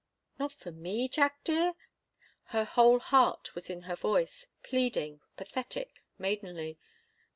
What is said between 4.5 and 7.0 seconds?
pleading, pathetic, maidenly.